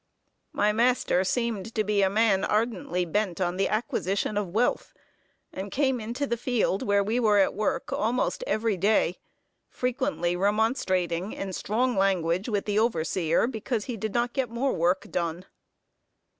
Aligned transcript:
My 0.51 0.73
master 0.73 1.23
seemed 1.23 1.75
to 1.75 1.83
be 1.83 2.01
a 2.01 2.09
man 2.09 2.43
ardently 2.43 3.05
bent 3.05 3.39
on 3.39 3.57
the 3.57 3.69
acquisition 3.69 4.35
of 4.35 4.47
wealth, 4.49 4.95
and 5.53 5.71
came 5.71 5.99
into 6.01 6.25
the 6.25 6.37
field, 6.37 6.81
where 6.81 7.03
we 7.03 7.19
were 7.19 7.37
at 7.37 7.53
work, 7.53 7.93
almost 7.93 8.43
every 8.47 8.77
day; 8.77 9.19
frequently 9.69 10.35
remonstrating, 10.35 11.33
in 11.33 11.53
strong 11.53 11.95
language, 11.95 12.49
with 12.49 12.65
the 12.65 12.79
overseer, 12.79 13.45
because 13.45 13.85
he 13.85 13.95
did 13.95 14.15
not 14.15 14.33
get 14.33 14.49
more 14.49 14.73
work 14.73 15.11
done. 15.11 15.45